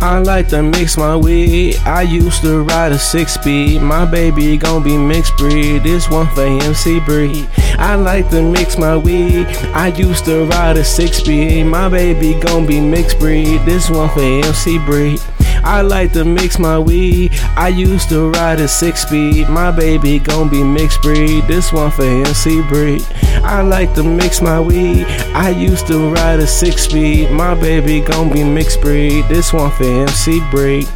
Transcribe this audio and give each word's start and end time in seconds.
I 0.00 0.18
like 0.20 0.46
to 0.50 0.62
mix 0.62 0.96
my 0.96 1.16
weed. 1.16 1.76
I 1.78 2.02
used 2.02 2.42
to 2.42 2.62
ride 2.62 2.92
a 2.92 2.98
six 3.00 3.34
speed. 3.34 3.82
My 3.82 4.04
baby 4.04 4.56
gon' 4.56 4.84
be 4.84 4.96
mixed 4.96 5.36
breed. 5.36 5.82
This 5.82 6.08
one 6.08 6.28
for 6.36 6.42
MC 6.42 7.00
Breed. 7.00 7.48
I 7.78 7.96
like 7.96 8.30
to 8.30 8.42
mix 8.48 8.78
my 8.78 8.96
weed. 8.96 9.48
I 9.74 9.88
used 9.88 10.24
to 10.26 10.44
ride 10.44 10.76
a 10.76 10.84
six 10.84 11.16
speed. 11.16 11.64
My 11.64 11.88
baby 11.88 12.38
gon' 12.38 12.64
be 12.64 12.80
mixed 12.80 13.18
breed. 13.18 13.62
This 13.62 13.90
one 13.90 14.08
for 14.10 14.20
MC 14.20 14.78
Breed. 14.78 15.20
I 15.64 15.80
like 15.80 16.12
to 16.12 16.24
mix 16.24 16.58
my 16.58 16.78
weed. 16.78 17.32
I 17.56 17.68
used 17.68 18.10
to 18.10 18.30
ride 18.30 18.60
a 18.60 18.68
six 18.68 19.02
speed. 19.02 19.48
My 19.48 19.70
baby 19.70 20.18
gon' 20.18 20.50
be 20.50 20.62
mixed 20.62 21.00
breed. 21.00 21.44
This 21.44 21.72
one 21.72 21.90
for 21.90 22.04
MC 22.04 22.60
Breed. 22.68 23.02
I 23.42 23.62
like 23.62 23.94
to 23.94 24.04
mix 24.04 24.42
my 24.42 24.60
weed. 24.60 25.06
I 25.34 25.48
used 25.50 25.86
to 25.86 26.10
ride 26.10 26.40
a 26.40 26.46
six 26.46 26.82
speed. 26.82 27.30
My 27.30 27.54
baby 27.54 28.00
gon' 28.00 28.30
be 28.30 28.44
mixed 28.44 28.82
breed. 28.82 29.24
This 29.28 29.52
one 29.52 29.70
for 29.70 29.84
MC 29.84 30.40
Breed. 30.50 30.86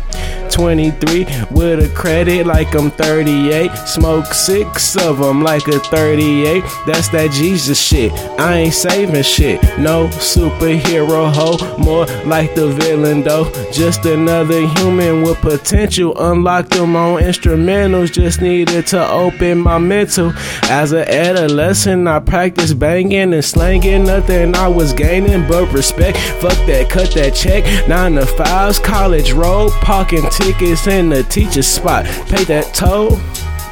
23 0.51 1.27
with 1.51 1.81
a 1.81 1.93
credit 1.95 2.47
like 2.47 2.75
I'm 2.75 2.91
38. 2.91 3.71
Smoke 3.87 4.27
six 4.27 4.97
of 4.97 5.19
them 5.19 5.43
like 5.43 5.67
a 5.69 5.79
38. 5.79 6.63
That's 6.87 7.09
that 7.09 7.31
Jesus 7.33 7.81
shit. 7.81 8.13
I 8.39 8.55
ain't 8.59 8.75
saving 8.75 9.23
shit. 9.23 9.63
No 9.79 10.09
superhero 10.09 11.33
hoe. 11.33 11.77
More 11.79 12.07
like 12.27 12.55
the 12.55 12.69
villain 12.69 13.23
though. 13.23 13.51
Just 13.73 14.05
another 14.07 14.67
human 14.67 15.23
with 15.23 15.39
potential. 15.39 16.17
Unlock 16.19 16.69
them 16.69 16.97
on 16.97 17.23
instrumentals. 17.23 18.13
Just 18.13 18.41
needed 18.41 18.87
to 18.89 19.11
open 19.11 19.59
my 19.59 19.79
mental. 19.79 20.33
As 20.65 20.93
an 20.93 21.09
adolescent, 21.09 22.07
I 22.09 22.21
practiced 22.21 22.79
banging 22.79 23.35
and 23.35 23.45
slanging. 23.45 24.05
Nothing 24.05 24.55
I 24.55 24.69
was 24.69 24.93
gaining 24.93 25.47
but 25.49 25.73
respect. 25.73 26.19
Fuck 26.41 26.59
that, 26.67 26.89
cut 26.91 27.11
that 27.13 27.35
check. 27.35 27.65
Nine 27.89 28.15
to 28.15 28.27
fives, 28.27 28.79
college 28.79 29.33
road, 29.33 29.71
parking 29.83 30.29
tickets 30.39 30.87
in 30.87 31.09
the 31.09 31.23
teacher's 31.25 31.67
spot. 31.67 32.05
Pay 32.29 32.45
that 32.45 32.73
toll. 32.73 33.19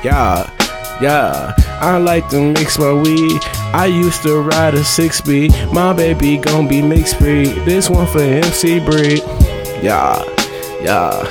Yeah, 0.03 0.51
yeah. 1.01 1.55
I 1.81 1.99
like 1.99 2.29
to 2.31 2.53
mix 2.53 2.79
my 2.79 2.93
weed. 2.93 3.41
I 3.73 3.87
used 3.87 4.23
to 4.25 4.41
ride 4.41 4.75
a 4.75 4.83
six 4.83 5.19
speed. 5.19 5.53
My 5.73 5.93
baby 5.93 6.39
gon' 6.39 6.67
be 6.67 6.83
mixed 6.83 7.19
breed. 7.19 7.55
This 7.65 7.89
one 7.89 8.07
for 8.07 8.21
MC 8.21 8.81
Breed. 8.81 9.23
Yeah, 9.83 10.23
yeah, 10.83 11.23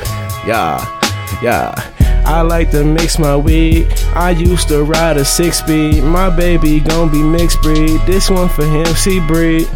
yeah, 0.45 1.39
yeah. 1.41 1.91
I 2.25 2.41
like 2.41 2.71
to 2.71 2.83
mix 2.83 3.19
my 3.19 3.35
weed. 3.35 3.87
I 4.15 4.31
used 4.31 4.67
to 4.69 4.83
ride 4.83 5.17
a 5.17 5.25
six 5.25 5.59
speed. 5.59 6.03
My 6.03 6.29
baby 6.29 6.79
gon' 6.79 7.11
be 7.11 7.21
mixed 7.21 7.61
breed. 7.61 7.99
This 8.05 8.29
one 8.29 8.49
for 8.49 8.63
MC 8.63 9.19
Breed. 9.27 9.67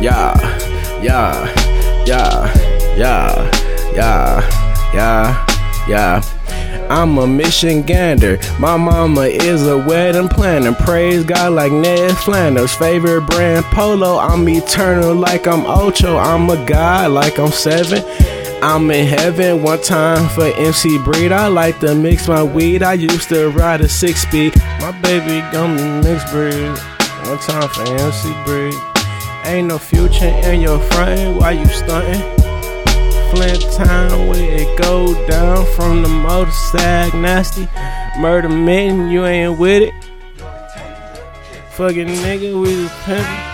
Yeah, 0.00 0.34
yeah, 1.02 1.52
yeah, 2.06 2.96
yeah, 2.96 3.65
yeah, 3.96 4.92
yeah, 4.94 5.46
yeah. 5.88 6.22
I'm 6.90 7.18
a 7.18 7.22
Michigander. 7.22 8.38
My 8.60 8.76
mama 8.76 9.22
is 9.22 9.66
a 9.66 9.78
wedding 9.78 10.28
planner. 10.28 10.74
Praise 10.74 11.24
God 11.24 11.54
like 11.54 11.72
Ned 11.72 12.16
Flanders. 12.18 12.74
Favorite 12.74 13.22
brand 13.22 13.64
Polo. 13.66 14.18
I'm 14.18 14.48
eternal 14.48 15.14
like 15.14 15.46
I'm 15.48 15.64
Ocho. 15.66 16.16
I'm 16.16 16.48
a 16.50 16.64
god 16.66 17.10
like 17.10 17.38
I'm 17.38 17.50
seven. 17.50 18.04
I'm 18.62 18.90
in 18.90 19.06
heaven 19.06 19.62
one 19.62 19.80
time 19.80 20.28
for 20.28 20.44
MC 20.44 20.98
Breed. 20.98 21.32
I 21.32 21.48
like 21.48 21.80
to 21.80 21.94
mix 21.94 22.28
my 22.28 22.42
weed. 22.42 22.82
I 22.82 22.92
used 22.92 23.30
to 23.30 23.48
ride 23.48 23.80
a 23.80 23.88
six 23.88 24.22
speed. 24.22 24.54
My 24.80 24.92
baby 25.00 25.40
gon' 25.52 25.76
be 25.76 26.08
mixed 26.08 26.30
breed. 26.30 26.68
One 27.28 27.38
time 27.38 27.68
for 27.68 27.82
MC 27.82 28.32
Breed. 28.44 28.74
Ain't 29.44 29.68
no 29.68 29.78
future 29.78 30.26
in 30.26 30.60
your 30.60 30.80
front. 30.80 31.40
Why 31.40 31.52
you 31.52 31.66
stunting? 31.66 32.35
Flint 33.30 33.62
town 33.72 34.28
where 34.28 34.60
it 34.60 34.78
go 34.78 35.26
down 35.26 35.66
from 35.74 36.02
the 36.02 36.08
motor 36.08 36.50
sag 36.50 37.14
nasty. 37.14 37.68
Murder 38.18 38.48
men, 38.48 39.10
you 39.10 39.26
ain't 39.26 39.58
with 39.58 39.82
it. 39.82 39.94
Fucking 41.70 42.06
nigga, 42.06 42.54
we 42.54 42.82
was 42.82 42.90
pimpin'. 43.04 43.52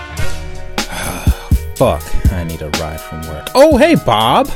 Fuck, 1.77 2.32
I 2.32 2.44
need 2.44 2.62
a 2.62 2.71
ride 2.81 3.00
from 3.00 3.22
work. 3.22 3.49
Oh, 3.55 3.77
hey, 3.77 3.97
Bob. 3.97 4.49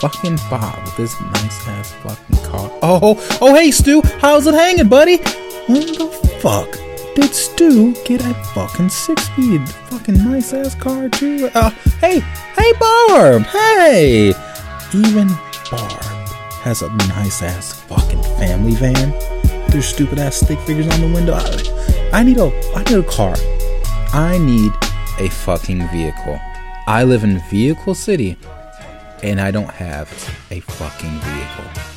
Fucking 0.00 0.36
Bob 0.50 0.84
with 0.84 0.96
this 0.96 1.20
nice 1.20 1.68
ass 1.68 1.92
fucking 2.02 2.44
car. 2.44 2.70
Oh, 2.82 3.38
oh, 3.40 3.54
hey, 3.54 3.70
Stu. 3.70 4.02
How's 4.18 4.46
it 4.46 4.54
hanging, 4.54 4.88
buddy? 4.88 5.18
When 5.68 5.86
the 5.86 6.08
fuck 6.40 6.81
did 7.14 7.34
Stu 7.34 7.94
get 8.04 8.24
a 8.24 8.34
fucking 8.54 8.88
six 8.88 9.24
speed, 9.24 9.68
fucking 9.90 10.16
nice 10.16 10.52
ass 10.52 10.74
car, 10.74 11.08
too? 11.08 11.50
Uh, 11.54 11.70
hey, 12.00 12.20
hey, 12.20 12.72
Barb. 12.78 13.42
Hey. 13.42 14.34
Even 14.94 15.28
Barb 15.70 16.02
has 16.62 16.82
a 16.82 16.88
nice 17.08 17.42
ass 17.42 17.72
fucking 17.82 18.22
family 18.38 18.74
van. 18.74 19.10
There's 19.70 19.86
stupid 19.86 20.18
ass 20.18 20.36
stick 20.36 20.58
figures 20.60 20.88
on 20.88 21.00
the 21.00 21.12
window. 21.12 21.34
I, 21.34 22.18
I 22.20 22.22
need 22.22 22.38
a, 22.38 22.50
I 22.74 22.82
need 22.84 22.98
a 22.98 23.02
car. 23.02 23.34
I 24.12 24.38
need 24.38 24.72
a 25.18 25.28
fucking 25.30 25.88
vehicle. 25.88 26.38
I 26.86 27.04
live 27.04 27.24
in 27.24 27.38
Vehicle 27.50 27.94
City 27.94 28.36
and 29.22 29.40
I 29.40 29.50
don't 29.50 29.70
have 29.70 30.08
a 30.50 30.60
fucking 30.60 31.18
vehicle. 31.20 31.91